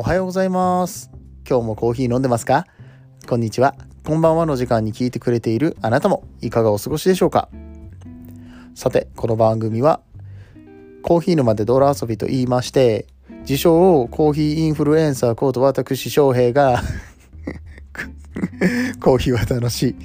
[0.00, 1.10] おはようございます。
[1.46, 2.64] 今日もコーヒー飲んでますか？
[3.28, 3.74] こんにちは。
[4.02, 7.50] こんばんはの時間に聞いてくれているあなたもいかがお過ごしでしょうか？
[8.74, 10.00] さてこの番組は
[11.02, 13.08] コーヒー沼で泥遊びと言いまして
[13.40, 16.80] 自称コーヒーインフルエンサーコート私翔平が
[19.04, 19.96] コーヒーは楽しい。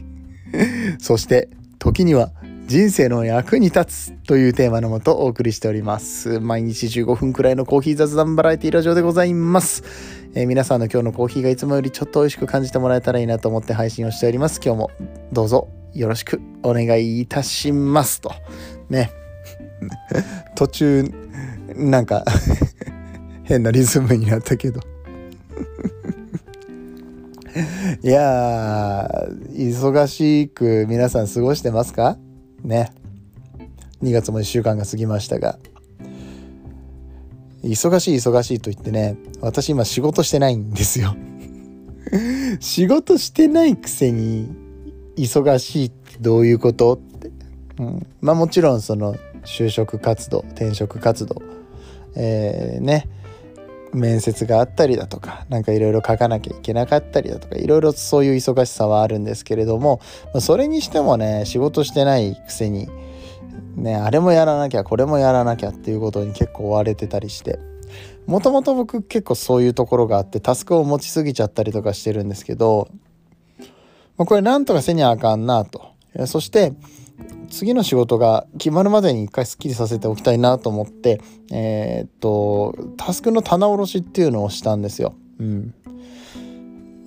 [1.00, 1.48] そして
[1.80, 2.34] 時には
[2.68, 6.40] 人生の役に立つというテーマのもとお送りしております。
[6.40, 9.84] 毎日15分くらいのコーヒー雑談バラエティラジオでございます。
[10.34, 14.60] えー、皆さんの今日のコーヒーがいつもよりちょっと美味しく感じてもらえたらいいなと思って配信をしております。
[14.66, 14.90] 今日も
[15.32, 18.32] どうぞよろしくお願いいたしますと。
[18.90, 19.12] ね。
[20.56, 21.04] 途中、
[21.76, 22.26] なんか
[23.46, 24.80] 変なリズムになったけど
[28.02, 32.18] いやー、忙しく皆さん過ごしてますか？
[32.66, 32.92] ね。
[34.04, 35.58] 2月も1週間が過ぎましたが。
[37.64, 41.16] 忙しい忙しいと言ってね私今仕事してないんですよ。
[42.60, 44.50] 仕事してないくせに
[45.18, 46.94] 忙しいってどういうこと？
[46.94, 47.32] って、
[47.80, 51.42] うん、まあもちろんその就職活動転職活動。
[52.16, 53.10] えー、ね。
[53.96, 60.02] 面接があったりだとか何かいろいろ書かなきゃいけなかったりだとかいろいろそういう忙しさはあるんですけれども
[60.40, 62.88] それにしてもね仕事してないくせに
[63.76, 67.60] ねあれもやらなきゃこれもやらなきゃっていうことに結構追われてたりして
[68.28, 72.90] もともと僕結構そういうところがあってタスクを持ちすぎちゃったりとかしてるんですけど
[74.18, 75.94] これなんとかせにゃあかんなと。
[76.28, 76.72] そして
[77.50, 81.22] 次の仕事が決まるまでに一回スッキリさせておきたいなと思って
[81.52, 85.16] えー、っとタスクの棚卸しっていうのをしたんですよ。
[85.40, 85.74] うん、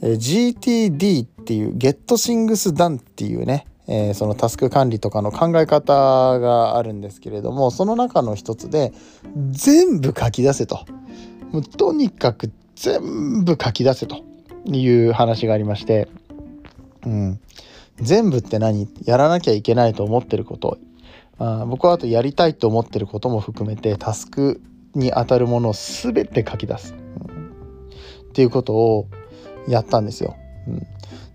[0.02, 5.92] GTD っていう Get Things Done っていうね、えー、そのタスク管理とかの考え方
[6.38, 8.92] があるんですけれどもその中の一つで
[9.50, 10.84] 全部書き出せと。
[11.50, 14.22] もうとにかく全部書き出せと
[14.66, 16.08] いう話がありまして、
[17.06, 17.41] うん、
[18.00, 18.88] 全部って何？
[19.04, 20.78] やらなきゃいけないと思ってること。
[21.38, 24.60] あ僕はあとやりたいと思ってることも含めてタスク
[24.94, 27.50] に当たるものを全て書き出す、うん、
[28.31, 29.06] っていうことを
[29.69, 30.34] やったんですよ。
[30.66, 30.86] うん、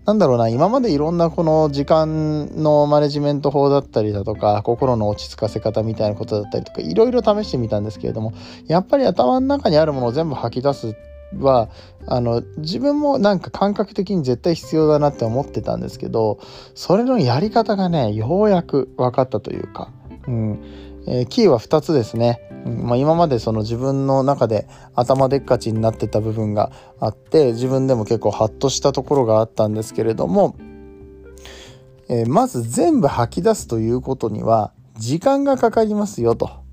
[0.04, 8.34] なんだろうな今までいろんなこの時間のマネジメント法だったりだとか心の落ち着かせ方みたいなことだったりとかいろいろ試してみたんですけれども
[8.66, 10.94] やっぱり頭の中にあるものを全部吐き出す
[11.38, 11.68] は
[12.06, 16.38] あの自分もなんか感覚的に絶対必要だなって思ってたんですけど
[16.74, 19.90] それのやり方がねようやく分かったというか、
[20.26, 20.58] うん。
[21.06, 22.86] えー、キーは2つですね、うん。
[22.86, 30.56] まあ、今までその自分の中で頭でっかちになってた部分があって自分でも結構ハッとしたところがあったんですけれども、
[32.08, 36.63] えー、まず全部吐き出すということには時間がかかりますよと。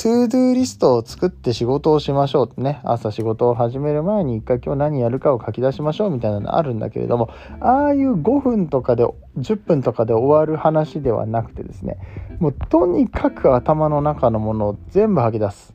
[0.00, 2.80] to do リストを作って仕事をしましょうってね。
[2.84, 9.04] 朝仕事を始める前に一回今日何やるかを書き出しましょうみたいなのあるんだけれどもああいう5分とかで
[9.38, 11.98] 10分とかで終わる話ではなくてですね
[12.38, 15.74] もうとにかく頭の中のものを全部吐き出す。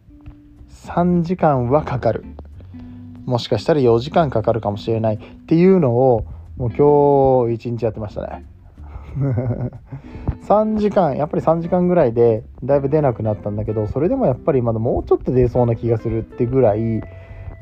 [0.88, 2.24] 3時間はかかる。
[3.26, 6.26] もしかしたら4時間かかるかもしれないっていうのを
[6.56, 8.46] もう今日一日やってましたね。
[10.48, 17.02] 3時間やっぱり3時間ぐらいでだいぶ出なくなったんだけどそれでもやっぱりまだもうちょっと出そうな気がするってぐらい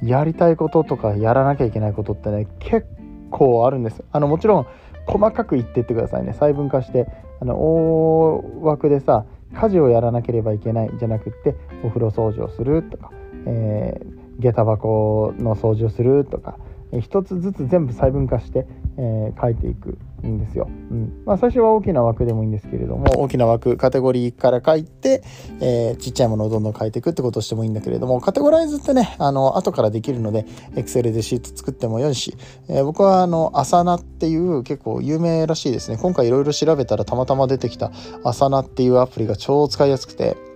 [0.02, 2.88] やりたいこととかやらなきゃいけないことってね結
[3.30, 4.04] 構あるんです。
[4.12, 4.66] あのもちろん
[5.06, 6.34] 細かく言ってってくださいね。
[6.34, 7.08] 細分化して
[7.40, 13.12] あの大枠でさ家事をやらなければいけないじゃなくってお風呂掃除をするとか、
[13.46, 16.58] えー、下駄箱の掃除をするとか
[17.00, 19.98] 一つずつ全部細分化して、えー、書いていく。
[20.28, 20.68] んですよ。
[20.70, 21.24] うん。
[21.26, 23.06] まあ、最初は大きな枠でもいいんですけれども。
[23.18, 25.24] 大きな枠カテゴリーから書いて、
[25.60, 28.22] えー、ちっちゃいものをどんどん書いていくってことをしてもいいんだけれども。
[28.22, 30.46] カテゴライズってねあの後からできるので
[30.76, 32.36] Excel でシート作ってもよいし、
[32.68, 35.98] えー、僕はあのアサナっていう結構有名らしいですね。
[35.98, 37.92] 今回いろいろ調べたらたまたま出てきた
[38.24, 40.51] アサナっていうアプリが超使いやすくて。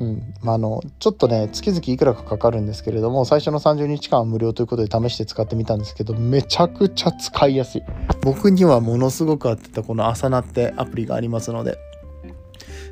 [0.00, 0.34] うん。
[0.42, 7.82] まあ、のちょっとね月々いくらかかかるんですけれども最初の30日間は無料ということで試して使ってみたんですけどめちゃくちゃ使いやすい。
[8.22, 11.78] 僕にはものすごく合ってたこの「朝な」ってアプリがありますので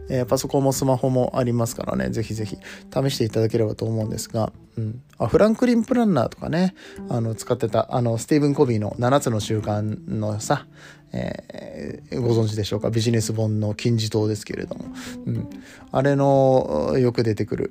[0.08, 2.56] えー、パソコンもスマホもありますからね、ぜひぜひ
[2.92, 6.74] 試していただければと思うんですが、うん、あフランクリン・プランナーとかね、
[7.08, 10.66] あの使ってたあのスティーブン・コビーの7つの習慣のさ、
[11.12, 12.90] えー、ご存知でしょうか？
[12.90, 14.86] ビジネス本の金字塔ですけれども、
[15.26, 15.50] うん、
[15.92, 17.70] あれのよく出てくる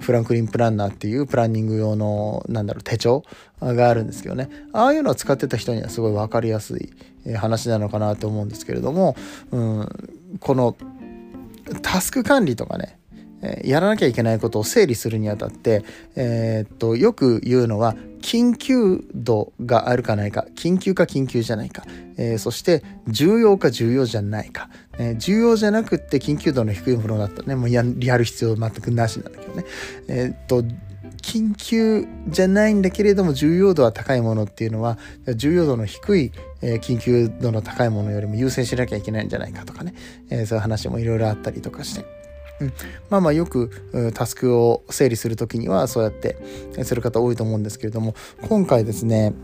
[0.00, 3.24] フランクリン・プランナーっていうプランニング用のなんだろう手帳？
[3.60, 4.50] があるんですけどね。
[4.72, 6.92] ああいうのを使ってた人にはすごい分かりやすい
[7.34, 9.14] 話なのかなと思うんですけれども、
[9.52, 9.88] うん、
[10.40, 10.76] この
[11.80, 12.98] タスク管理とかね、
[13.42, 15.84] えやらなきゃいけないことを整理するにあたって、
[16.16, 21.82] えー、っとよく言うのは緊急度があるかないか緊急か緊急じゃないか、
[22.16, 29.64] えー、そして重要か重要じゃないか、えー、重要じゃなくって緊急度の低いものだったらねもうややる必要全くなしなんだけどね
[30.08, 30.62] えっと
[31.22, 34.98] 緊急じゃないんだけれども重要度は高いものっていうのは
[35.36, 39.94] 重要度の低い、え、緊急度の高いものよりも優先しなきゃいけないんじゃないかとかね、
[40.30, 42.21] えー、そういう話もいろいろあったりとかして。
[42.62, 42.72] うん、
[43.10, 46.36] まあまあよくタスクを整理する時にはそうやって
[46.84, 48.14] する方多いと思うんですけれども
[48.48, 49.34] 今回ですね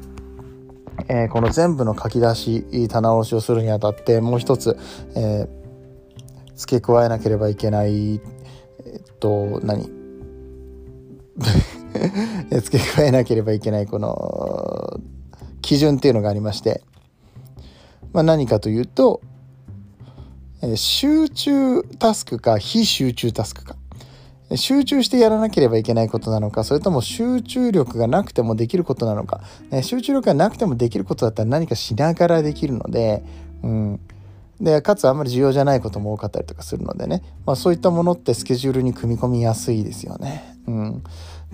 [1.07, 4.77] えー、この全部の書き出し棚卸しをするにあたってもう一つ、
[5.15, 5.49] えー、
[6.57, 8.21] 付け加えなければいけないえ、っ
[9.21, 9.89] と何？
[12.51, 15.01] 付け加えなければいけないこの
[15.63, 16.83] 基準っていうのがありまして、
[18.13, 19.21] まあ、何かというと
[20.77, 23.77] 集中タスクか非集中タスクか。
[24.57, 29.43] 集中してやらなければいけないことなのかそれとも集中力がなくてもできることなのか。
[29.83, 33.23] 集中力がなくてもできることだったら何かしながらできるので、
[33.63, 34.01] うん、
[34.61, 40.57] でかつあんまり重要じゃないことも多かったりとかするのでね、まあ、そういったものってスケジュールに組み込みやすいですよね。
[40.67, 41.03] うん、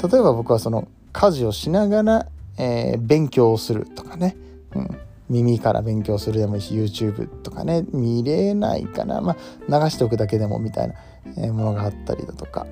[0.03, 2.27] 例えば僕はその家事をしながら、
[2.59, 4.37] えー、勉強をするとかね、
[4.75, 4.89] うん、
[5.29, 9.37] 耳から勉強するでもいいし YouTube とかね見れないかな、ま
[9.69, 12.67] あ、流しておくだけでもみたいな、ものがあったりだとか。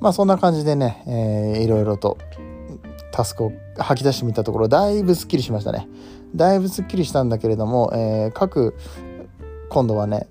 [0.00, 2.18] まあそんな感じでね、えー、いろいろと
[3.10, 5.88] タスクを吐き出してみたところだいぶすっきりしましたね。
[6.36, 8.76] だいぶすっきりしたんだけれども、えー、各
[9.70, 10.28] 今度はね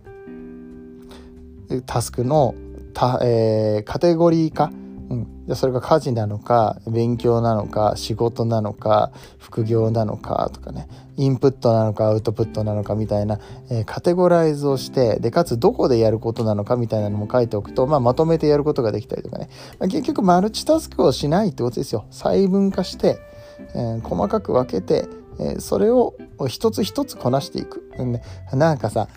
[1.85, 2.55] タスクの
[2.93, 4.71] た、えー、カテゴリー化
[5.09, 10.87] うん、でそれが家事なのか勉強なのか仕事なのか副業なのかとかね。
[11.17, 13.39] インプットなのかアウトプットなのかみたいな、
[13.71, 19.49] えー、カテゴライズをしてでかつどこでやることなのかみたいなのも書いておくと、まあ、まとめてやることができたりとかね、
[19.79, 22.05] まあ、結局マルチタスクをしないってことですよ。
[22.11, 23.17] 細分化して、
[23.73, 25.07] えー、細かく分けて、
[25.39, 26.13] えー、それを
[26.47, 28.21] 一つ一つこなしていく、うんね、
[28.53, 29.07] なんかさ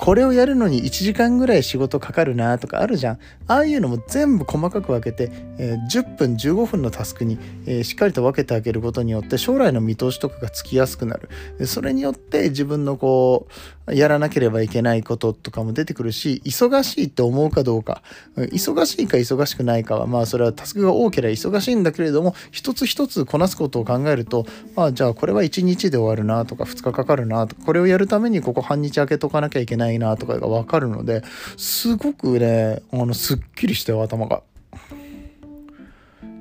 [0.00, 3.18] これをやるのに1時間ぐらい仕事かかるなとかあるじゃん。
[3.46, 11.66] ああいうのも全部細かく分けて、えー、10分15分のタスクに、えー、しっかりと分けてあげることによって将来の見通しとかがつきやすくなる。
[11.66, 13.46] それによって自分のこ
[13.86, 18.02] うやらなければいけないこととかも出てくるし忙しいって思うかどうか。
[18.36, 31.22] 忙しいか忙しくないかはまあそれはタスクが多ければ忙しいんだけれども一つ一つこなすことを考えるとまあじゃあこれは1日で終わるなとか2日かかるなとかこれをやるためにここ半日空けとかなきゃいけないなとかが分かるので
[31.56, 34.42] すごくねあのすっきりしたよ頭が。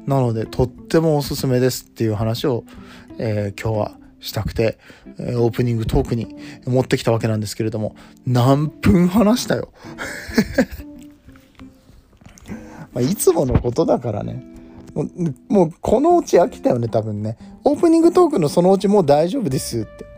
[0.07, 2.63] なのでとってもおすすめですっていう話を、
[3.19, 4.77] えー、今日はしたくて、
[5.19, 6.35] え、オープニングトークに
[6.65, 9.69] 持ってきたわけなんですけれども何分話したよ。
[12.93, 14.43] まいつものことだからね。
[14.93, 17.37] もうもうこのうち飽きたよね多分ね。
[17.63, 20.10] オープニングトークのそのうちもう大丈夫ですって。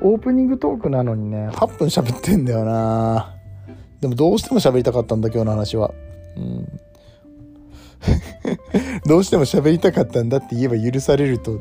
[0.00, 3.34] オープニングトークなのにね8分喋ってんだよな。
[4.00, 5.92] でもどうしても喋りたかったんだ今日の話は。
[6.36, 6.80] うん。
[9.06, 11.60] どうしても喋りたかったんだって言えば許されると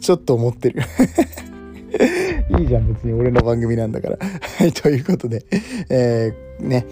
[0.00, 0.82] ちょっと思ってる。
[2.60, 4.18] いいじゃん別に俺の番組なんだから。
[4.58, 5.44] はいということで
[5.88, 6.86] えー、ね。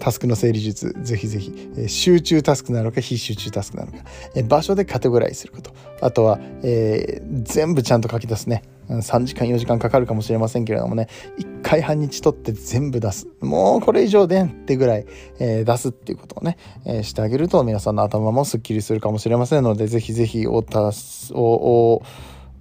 [0.00, 3.98] タスクの整理術ぜひぜひ、えー、集中タスクなのか非集中タスクなのか、
[4.34, 5.72] えー、場所でカテゴライズすること。
[6.00, 8.62] あとは、え、全部ちゃんと書き出すね。
[8.98, 13.28] 3時間4時間かかるかもしれませんけれどもね1回半日取って全部出す。
[13.40, 15.06] もうこれ以上でんってぐらい、
[15.38, 20.90] えー、出すっていうことをね、えー、してあげると皆さんの頭もすっきりするかもしれませんのでぜひぜひおた
[21.32, 22.02] おお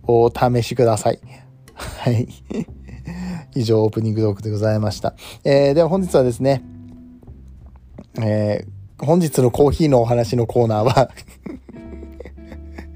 [0.04, 1.20] お試しください。
[1.74, 2.28] はい。
[3.56, 6.64] 以上オープニングトークでございました、えー、では本日はですね
[8.22, 11.12] えー、本日のコーヒーのお話のコーナーは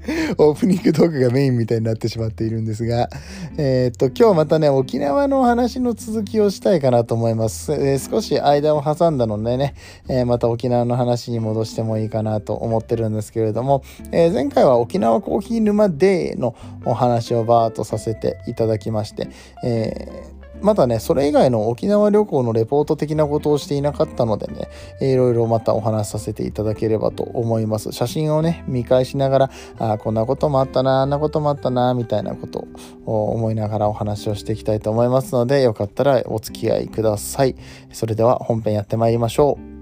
[0.36, 3.08] オープニングトークがメインみたいになってしまっているんですが、
[3.56, 7.72] えー、っと、今日またね、沖縄の話の続きをしたいかなと思います。
[7.72, 9.74] えー、少し間を挟んだのでね、
[10.08, 13.82] えー、また沖縄の話に戻してもいいかなと思ってるんですけれども、
[14.12, 19.28] え前回は沖縄コーヒー沼デーのお話をバーっとさせていただきまして、
[19.64, 20.33] え
[20.64, 24.70] まだね、それ以外の沖縄旅行のレポート的なことをしていなかったのでね、
[25.02, 27.92] いろいろまたお話しさせていただければと思います。
[27.92, 32.66] 写真をね、見返しながら、あこんなこともあったな、あんなこともあったな、みたいなこと
[33.04, 37.56] を思いながらお話をしていきたいと思いますので、よかったらお付き合いください。
[37.92, 39.74] それでは本編やってまいりましょう。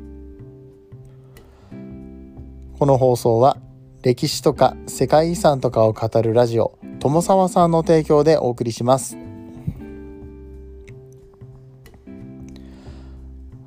[2.76, 3.56] この放送は
[4.02, 9.21] 歴史とか世界遺産とかを語るラジオ友沢さんの提供でお送りします。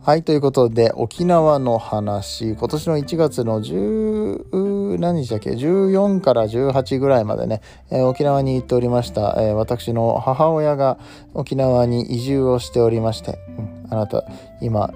[0.05, 10.99] はい、ということで、沖縄の話、今年の1月の10、何日だっけ、14から18ぐらいまでね、えー、沖縄に行っておりました、えー、私の母親が
[11.33, 14.25] 沖縄に移住をしておりまして、うん、あなた、
[14.61, 14.93] 今、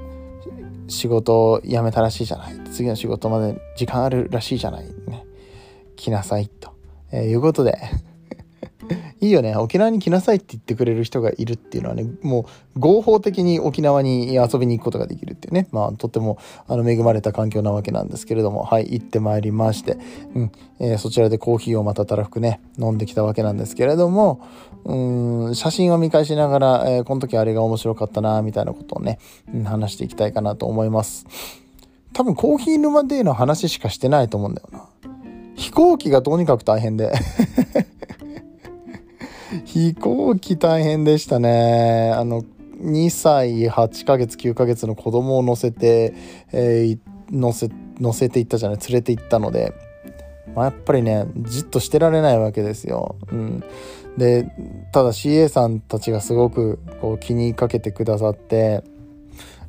[0.87, 2.59] 仕事を辞めたらしいじゃない。
[2.71, 4.85] 次の仕事まで時間あるらしいじゃない。
[5.07, 5.25] ね、
[5.95, 6.69] 来なさい、と、
[7.11, 7.79] えー、いうことで、
[9.21, 9.55] いいよね。
[9.55, 15.67] 沖縄に来なさいって言ってくれる人がいるっていうのはねもう合法的に沖縄に遊びに行くことができるっていうね。
[15.71, 18.63] まあとってもあの恵まれた環境なわけなんですけれども。
[18.63, 19.97] はい行ってまいりまして、
[20.35, 20.51] うん。
[20.79, 24.39] えー、そちらでコーヒーをまたたらふくね飲んできたわけなんですけれども。
[24.85, 29.19] うん写真を見返しながら、えー、この時あれが面白かったなみたいなことをね、
[29.53, 31.25] うん、話していきたいかなと思います。
[32.13, 34.85] 多分コーヒー沼での話しかしてないと思うんだよな。
[35.55, 37.11] 飛行機がとにかく大変で。
[39.65, 42.11] 飛行機大変でしたね。
[42.15, 42.43] あの、
[42.81, 46.13] 2歳8ヶ月9ヶ月の子供を乗せて、
[46.51, 46.99] えー、
[47.31, 49.73] 乗せ、乗せていったじゃない、連れて行ったので、
[50.55, 53.15] まあ、やっぱりね、じっとしてられないわけですよ。
[53.31, 53.63] うん。
[54.17, 54.51] で、
[54.91, 58.83] ただ CA さんたちがすごくこう気にかけてくださって、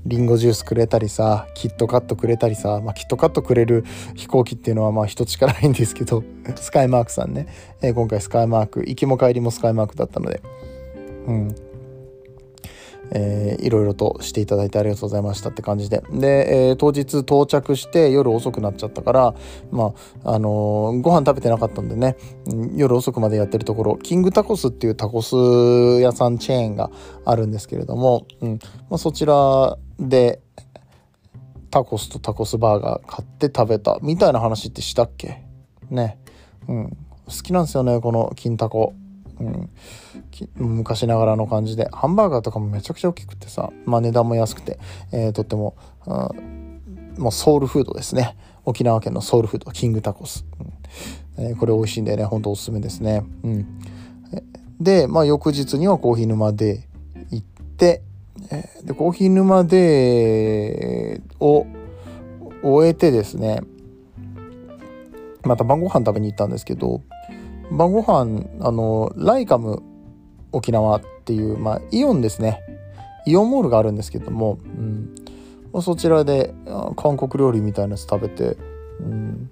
[0.06, 6.22] リンゴジュースくれたりさキットカットくれたりさ、まあ、キットカットくれる飛行機っていうのはまあ一つしかないんですけど
[6.56, 7.46] スカイマークさんね、
[7.82, 10.40] えー、今回スカイマーク行きも帰りもスカイマークだったので。
[11.26, 11.54] うん。
[13.12, 16.02] えー、いろいろとしていただいてありがとうございましたって感じで。
[16.12, 19.34] で、えー、当日到着して夜遅くなっちゃったから
[19.70, 19.92] ま
[20.24, 22.16] ああのー、ご飯食べてなかったんでね、
[22.74, 25.34] 夜遅くまでやってるところキングタコスっていうタコス
[26.00, 26.90] 屋さんチェーンが
[27.24, 30.40] あるんですけれども、うんまあ、そちらで
[31.70, 35.44] タコスとタコスバーガー買って食べたみたいな話ってしたっけ？
[35.88, 36.18] ね。
[36.68, 36.96] うん。
[37.26, 38.92] 好きなんですよねこの金タコ。
[39.40, 39.70] うん、
[40.76, 41.88] 昔ながらの感じで。
[41.92, 44.78] ハンバーガーとかもめちゃくちゃ大きくてさ、まあ、値段も安くて、
[45.12, 45.76] えー、とっても、
[47.18, 48.36] もうソウルフードですね。
[48.64, 50.44] 沖縄県のソウルフードキングタコス、
[51.38, 51.44] うん。
[51.44, 52.24] えー、これ美味しいんでね。
[52.24, 53.66] ほんとおすすめですね、うん、
[54.80, 56.86] で、まあ、翌日にはコーヒー沼で
[57.30, 58.02] 行って
[58.50, 61.66] えー、でコーヒー沼でを
[62.62, 63.60] 終えてですね
[65.42, 67.02] また晩ご飯食べに行ったんですけど
[67.70, 69.82] 晩ご飯あのライカム
[70.52, 72.60] 沖縄っていう、まあ、イオンですね。
[73.26, 74.58] イオンモールがあるんですけども、
[75.74, 76.54] うん、そちらで
[76.96, 78.56] 韓国料理みたいなやつ食べて、
[78.98, 79.50] うん、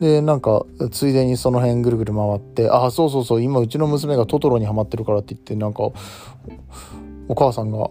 [0.00, 5.90] でなんかついでにその辺ぐるぐる回ってああそうそうそう今うちの娘がトトロにハマってるからって言ってなんか
[7.28, 7.90] お母さんが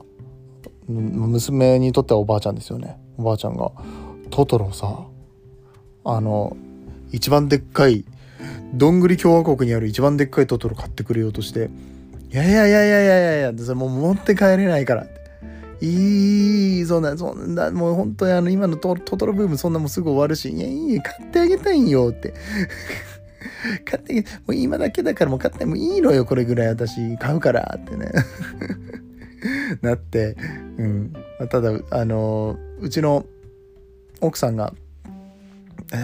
[0.88, 3.00] 娘にとってはおばあちゃんですよね。
[3.18, 3.72] おばあちゃんが
[4.30, 5.06] トトロさ
[6.04, 6.58] あの
[7.12, 8.06] 一番でっかい
[8.74, 11.70] どんぐり共和国にある一番でっかいトトロ買ってくれようとして
[12.32, 15.08] 「いやいやいやいやいやいやいやもう持って帰れないから」
[15.82, 22.34] いいそんなそんなもう本当にあの今のトトロブームそんなもうすぐ終わるしいやいい買ってあげたいんよって。
[23.86, 28.12] 買ってもう今だけだからもう買ってもいいのよこれぐらい私買うからってね。
[29.82, 30.38] なって、
[30.78, 31.14] うん、
[31.50, 33.26] ただあのうちの
[34.20, 34.74] 奥さんが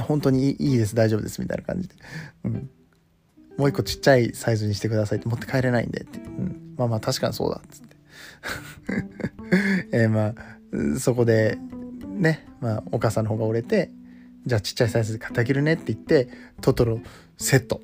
[0.07, 1.95] 本当にいいです大丈夫ですみたいな感じで、
[2.43, 2.69] うん、
[3.57, 5.27] もう一個ちっちゃいサイズにしてくださいって。
[5.27, 6.01] 持って帰れないんで。
[6.01, 7.61] って、うん、まあまあ確かにそうだ。
[7.63, 7.95] っつって。
[10.03, 10.35] え、まあ
[10.99, 11.57] そこで
[12.07, 13.91] ね、まあ、お母さんの方が折れて
[14.45, 15.73] じゃあちっちゃいサイズで買ってあげるね。
[15.73, 16.29] って言って
[16.61, 16.99] トトロ
[17.37, 17.81] セット。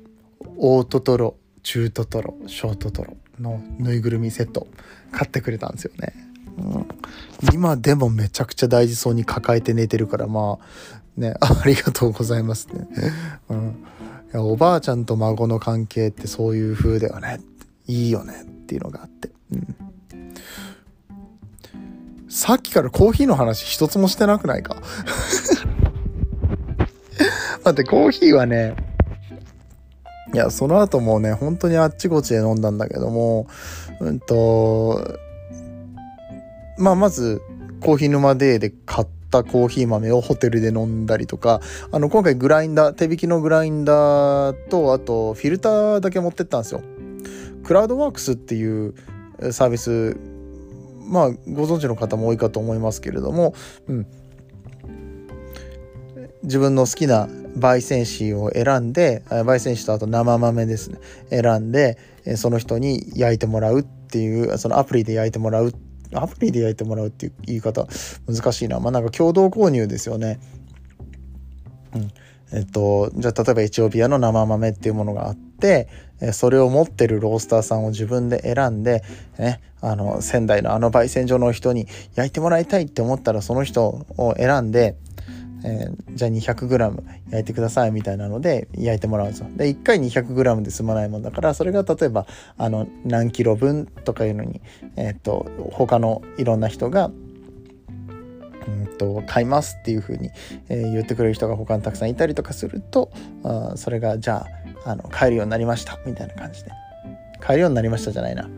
[0.56, 4.68] 大トトロ中トトロ小トトロのぬいぐるみセット。
[5.10, 6.14] 買ってくれたんですよね。
[6.56, 6.88] うん、
[7.52, 12.86] 今でもめちゃくちゃ大事そうに抱えて寝てるからまあね ありがとうございますね。
[13.48, 13.76] うん、
[14.32, 17.40] いやおばあちゃんと孫の関係ってそういう風だよね
[17.86, 19.30] いいよねっていうのがあって。
[19.52, 19.76] うん
[22.26, 24.74] さっきからコーヒーの話一つもしてなくないか？
[27.64, 28.74] 待って、コーヒーはね、
[30.34, 33.46] いや、その後もね、本当にあっちこっちで飲んだんだけども、
[34.00, 35.16] うんと、
[36.76, 37.40] まあ、まず、
[37.80, 41.60] コーヒー沼デーで買ったコーヒー豆をホテルで飲んだりとか、
[41.90, 46.82] あの、今回グラインダー、手引きのグラインダーと、あと、フィルターだけ持ってったんですよ。
[47.64, 48.94] クラウドワークスっていう
[49.50, 50.16] サービス、
[51.06, 53.54] まあ、ご存知の方も多いかと思いますけれども、
[53.88, 54.06] うん。
[56.44, 57.26] 自分の好きな
[57.58, 60.98] 焙煎紙を選んで焙煎紙とあと生豆ですね
[61.30, 61.96] 選んで
[62.36, 65.72] その人に焼いてもらうっていうそのアプリで焼いてもらう
[66.12, 67.86] アプリで焼いてもらうっていう言い方
[68.26, 70.38] 難しいなまあなんか共同購入ですよね。
[71.94, 72.10] うん
[72.52, 75.88] えっと、じゃあ例えばエチオピアの生豆っていうものがあって
[76.32, 79.02] それを持ってるロースターさんを自分で選んで、
[79.38, 84.96] ね、あの仙台のあの焙煎所の人に焼いてもらいたいって思ったらその人を選んで、
[85.64, 89.48] えー、じゃあ 200g 焼いてくださいみたいなので焼いてもらうんですよ。
[89.56, 92.26] で1回 200g で済まないもんだからそれが例えば
[92.58, 94.60] あの何キロ分とかいうのに、
[94.96, 97.10] えーと、他のいろんな人が
[98.66, 100.30] うんと買いますっていう風に、
[100.68, 103.10] えー、言ってくれる人が他にたくさんいたりとかすると
[103.42, 104.46] あそれがじゃ
[104.84, 106.70] ああの買えるようになりましたみたいな感じで
[107.40, 108.48] 買えるようになりましたじゃないな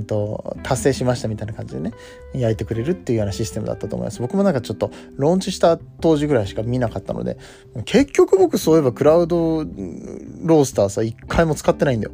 [0.00, 1.92] と達成しましたみたいな感じでね
[2.32, 4.20] 焼いてくれるっていうようなシステムだったと思います。
[4.20, 7.36] 僕もなんかちょっとローンチした当時ぐらいしか見なかったので
[7.84, 12.12] 結局僕そういえばクラウドロースターさ一回も使ってないんだよ。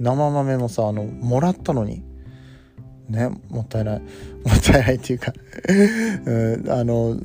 [0.00, 2.02] 生豆もさあのもらったのに。
[3.08, 4.00] ねもったいない。
[4.44, 5.32] もったいないっていうか。
[6.26, 7.18] うん、あの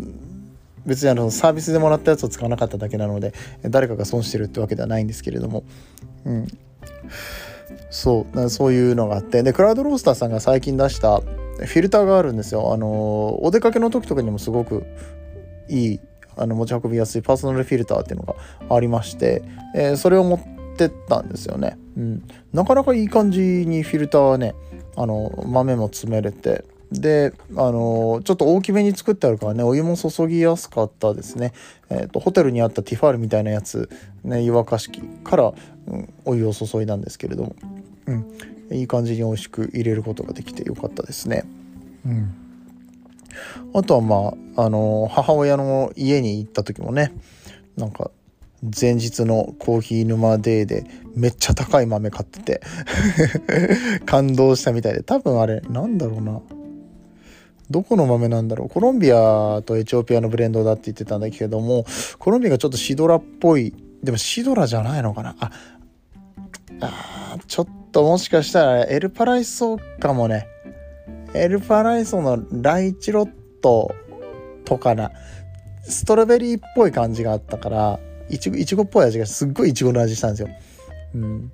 [0.86, 3.34] 別にあのサービスでもらったやつを使わなかっただけなので
[3.64, 5.64] 誰かが損してるってわけではないんですけれども。
[6.26, 6.48] うん。
[7.90, 9.44] そうそういうのがあって。
[9.44, 12.74] でクラウドロースターさんが最近出したフィルターがあるんですよ。
[12.74, 14.86] あのお出かけの時とかにもすごく
[15.70, 16.00] いい
[16.36, 19.44] あの持ち運びやすいパーソナルフィルターっていうのがありまして、
[19.76, 24.56] えー、それを持ってったんですよね、うん、なかなかいい感じにフィルターはね
[24.96, 26.66] あの豆も詰めれて。
[26.92, 31.52] であのちょっと大きめに作ってあるからねお湯も注ぎやすかったですね、
[31.90, 33.90] えーと、ホテルにあったティファールみたいなやつ、
[34.24, 35.54] ね、湯沸かし器から、
[35.88, 37.56] うん、お湯を注いだんですけれども、
[38.08, 38.26] うん、
[38.72, 41.44] いい感じに美味しく入れることができてよかったですね。
[42.06, 42.34] うん、
[43.74, 47.14] あとはまあ、あの母親の家に行った時もね
[47.78, 48.12] なんか
[48.64, 50.86] 前日のコーヒー沼デーで
[51.16, 52.62] めっちゃ高い豆買ってて
[54.06, 56.42] 感動したみたいで多分あれなんだろうな。
[57.70, 58.70] どこの豆なんだろう。
[58.70, 61.86] コロンビアとエチオピアのブレンドだって言ってたんだけども
[62.20, 63.74] コロンビアがちょっとシドラっぽい。
[64.04, 65.36] でもシドラじゃないのかな。
[65.40, 65.52] あ
[66.84, 70.48] あちょっともしかしたらエルパライソかもね
[71.34, 73.94] エルパライソのライチロット
[74.66, 75.12] とかな
[75.84, 78.00] ストロベリーっぽい感じがあったから
[78.30, 80.50] いちごいちごっぽい味がすっごいいちごの味したんですよ。
[81.16, 81.52] うん、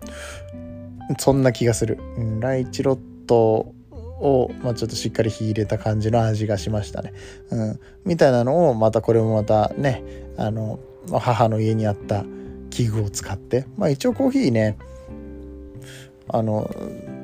[1.17, 1.99] そんな気がする。
[2.17, 3.73] うん、ライチロット
[4.19, 7.13] を、まあ、ちょっとしっかり火入れた感じの味がしましたね。
[7.51, 10.03] うん、みたいなのをまたこれもまたね
[10.37, 10.79] あの
[11.11, 12.23] 母の家にあった
[12.69, 14.77] 器具を使ってまあ一応コーヒーね
[16.29, 16.69] あの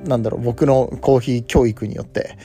[0.05, 2.37] なんだろう僕のコーヒー教育によって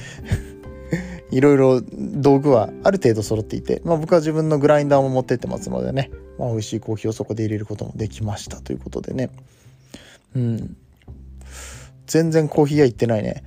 [1.30, 9.30] いろいろ道具はある程度揃っていて、まあ、僕は自分のグラインダーも持ってってますのでね、まあ、美味しいコーヒーをそこで入れることもできましたということでね。
[10.34, 10.76] うん。
[12.10, 13.44] 全然コーヒー屋行ってないね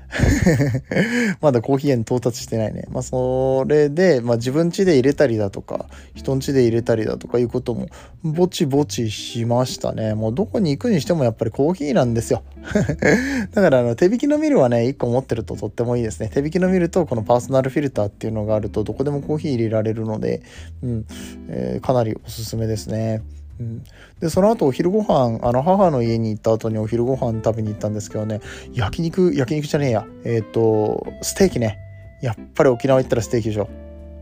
[1.42, 2.86] まだコーヒー屋に到達してないね。
[2.92, 7.88] まあ、それで、まあ、自分家で入れたりだとか、人ん家で入れたりだとかいうことも、
[8.24, 10.14] ぼちぼちしましたね。
[10.14, 12.44] もうどこに行くにしてもやっぱりコーヒーなんですよ。
[13.52, 16.30] だから、あの、手引きのミルはね、1個持ってるととってもいいですね。
[16.34, 20.42] 手引きのミルとこのパーソナルフィルターっていうのがあると、どこでもコーヒー入れられるので、
[20.82, 21.06] うん、
[21.50, 23.24] えー、かなりおすすめですね。
[23.60, 23.84] うん、
[24.20, 28.42] でその後お昼ご飯あの母の家に行った後にお昼ご飯食べに行ったんですけどね
[28.74, 30.06] 焼肉焼肉じゃねえや。
[30.26, 31.80] えっ、とステーキね。
[32.22, 33.70] やっぱり沖縄行ったらステーキでしょ。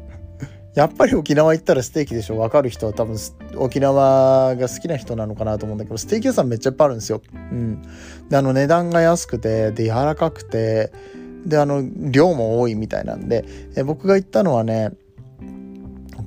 [0.74, 2.38] やっぱり沖縄行ったらステーキでしょ。
[2.38, 3.18] 分かる人は多分
[3.58, 7.22] 沖縄が好きな人なのかなと思うんだけどステーキ屋さんめっちゃいっぱいあるんですよ。
[7.34, 7.82] うん、
[8.30, 10.92] であの値段が安くてで柔らかくて
[11.46, 14.92] であの量も多いみたいなんでえ僕が行ったのはね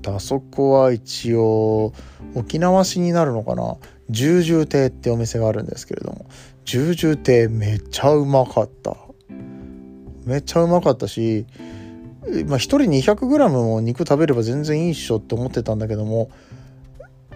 [0.06, 1.92] あそこは一応
[2.34, 3.76] 沖縄市になるのかな。
[4.10, 6.26] 十重亭ってお店があるんですけれども。
[6.64, 8.96] 十重亭めっちゃうまかった。
[10.24, 11.46] めっちゃうまかったし
[12.46, 16.30] まあ1人 200g も肉食べれば全然いいっしょって思ってたんだけども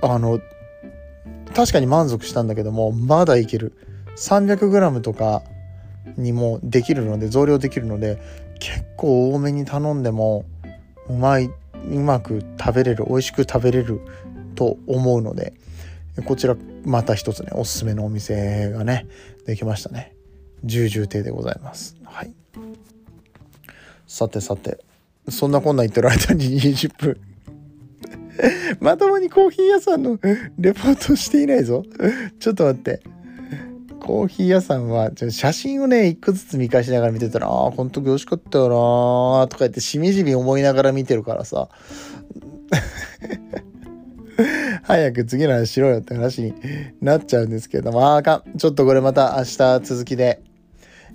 [0.00, 0.40] あの
[1.54, 3.74] 確かに満足したんだけどもまだいける。
[4.16, 5.42] 300g とか
[6.16, 8.20] にもできるので増量できるので
[8.58, 10.44] 結構多めに頼んでも
[11.08, 11.50] うまい
[11.90, 14.00] うまく食べれる美味しく食べれる
[14.54, 15.54] と思うので
[16.24, 19.06] こちらまた一つねおすすめのお店がね
[19.46, 20.14] できましたね。
[20.64, 21.96] 重々亭でございます。
[22.04, 22.32] はい。
[24.06, 24.78] さてさて
[25.28, 27.20] そんなこんな言ってる間に20分。
[28.80, 30.18] まともにコーヒー屋さんの
[30.58, 31.84] レポートしていないぞ。
[32.38, 33.00] ちょっと待って。
[34.00, 41.68] コーヒー屋さんは写真をね一個ずつ見返しながら見てたら「ああこの時美味しかったよな」とか言ってしみじみ思いながら見てるからさ
[44.82, 46.54] 早く次の話しろよって話に
[47.00, 48.56] なっちゃうんですけども、ああかん。
[48.56, 50.40] ちょっとこれまた明日続きで、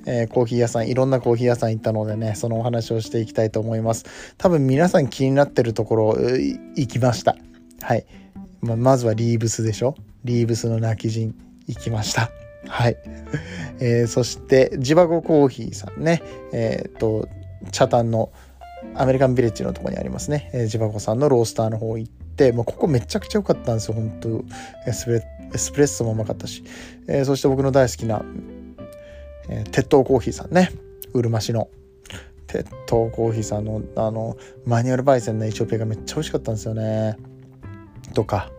[0.05, 4.05] えー、コーヒー屋さん、いろんなコーヒー屋さん行ったのでね、そのお話をしていきたいと思います。
[4.37, 7.37] 多分皆さん気になってるところ、行きました。
[7.81, 8.05] はい。
[8.61, 9.95] ままずはリーブスでしょ？
[10.25, 11.33] リーブスの泣き人
[11.67, 12.29] 行きました。
[12.67, 12.97] はい。
[13.79, 16.21] えー、そして、ジバゴコーヒーさんね。
[16.53, 17.27] えっ、ー、と、
[17.71, 18.31] 茶炭の
[18.95, 20.49] アメリカンビレッジのとこにありますね。
[20.53, 24.43] えー、ジバゴさんのロースターの方行って、もうここめちゃくちゃ良かったんですよ、本当
[24.87, 25.23] エスプレ
[25.53, 26.63] エスプレッソもうまかったし。
[27.07, 28.23] えー、そして僕の大好きな、
[29.49, 30.71] えー、鉄塔コーヒーさんね。
[31.13, 31.69] うるま市の。
[32.47, 37.17] 鉄塔コーヒーさんのあのマニュアル焙煎のエチオピアがめっちゃ美味しかったんですよね。
[38.13, 38.51] とか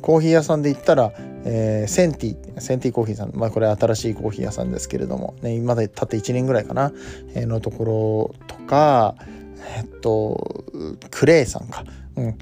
[0.00, 1.12] コーヒー屋さんで言ったら、
[1.44, 6.92] えー、センティセンティコーヒーさん、まあ、これ新しいコーヒー屋さんですけれども、ね、今でたって1年ぐらいかな、
[7.34, 9.16] えー、のところとか
[9.76, 10.64] えっと
[11.10, 11.84] クレイさんか、
[12.16, 12.38] うん、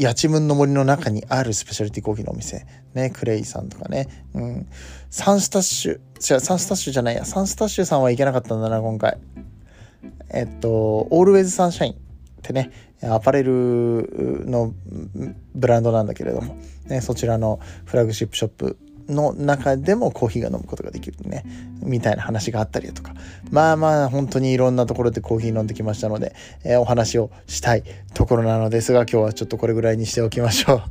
[0.00, 4.68] 八千分の森の中にあるスペシャリティコーヒーのお店、ね、クレイさんとかね、うん、
[5.10, 7.24] サンスタッシュ違うサンスタッシュじゃないや。
[7.24, 9.18] サンスタッシュさんは行けなかったんだな今回。
[10.30, 11.96] えっとオールウェイズサンシャインっ
[12.42, 12.70] てね。
[13.10, 14.72] アパレルの
[15.54, 21.44] ブランドなんだけれども、ね、そちらのフラグシップショップの中でもコーヒーが飲むことができるね
[21.82, 23.14] みたいな話があったりとか。
[23.50, 30.82] まあまあ本当にいろんなところでコーヒー飲んできましたので、えー、お話をしたいところなのですが今日はちょっとこれぐらいにしておきましょう。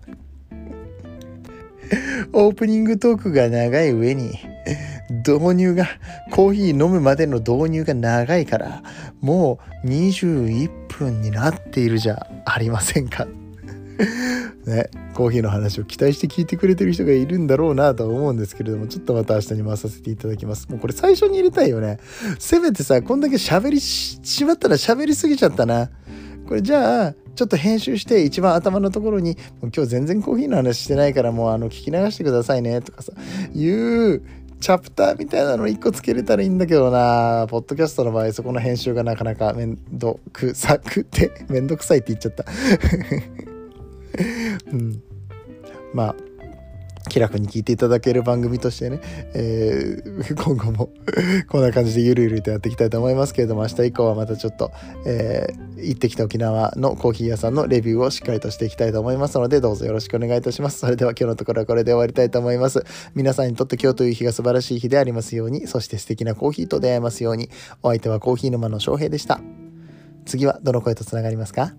[2.34, 4.39] オープニングトークが長い上に
[5.28, 5.88] 導入が
[6.32, 8.84] コーヒー飲むまでの導入が長いから
[9.21, 13.28] もう21分になっているじゃありませんか
[14.66, 20.68] ね、コーヒーの話を期待して聞いてくれてる人がいるんだろうなとは思うんですけれども、ちょっとまた明日に回させていただきます。
[20.70, 22.00] もうこれ最初に入れたいよね。
[22.39, 25.89] せめてさ、こんだけ喋りしまったら喋りすぎちゃったな。
[26.48, 33.12] これじゃあ、ちょっと編集して一番頭のところに、もう今日全然コーヒーの話してないからもうあの聞き流してくださいねとかさ、
[33.54, 34.22] いう
[34.63, 37.47] チャプターみたいなの1個つけれたらいいんだけどな。
[37.49, 42.45] ポッドキャストの場合そこの編集がなかなかめんどくさくてめんどくさいって言っちゃった。
[44.71, 45.04] うん。
[45.93, 46.15] まあ
[47.10, 49.02] 気楽に聞いていただける番組としてね、
[49.34, 50.89] えー、今後も
[51.50, 54.72] こんな感じでゆるゆるとやっていきたいと思いますけれども明日以降はまたちょっと、
[55.06, 60.80] えー、行ってきた沖縄のコーヒー屋さんのレビューをしっかりとしていきたいと思いますのでどうぞよろしくお願いいたします。
[60.80, 62.84] それでは今日のところはこれで終わりたいと思います。
[63.16, 67.50] 皆さんにとって今日という日が素晴らしい日でありますようにそして素敵なコーヒーと出会えますように。
[67.82, 69.42] お相手はコーヒー沼の翔平でした。
[70.26, 71.74] 次はどの声とつながりますか？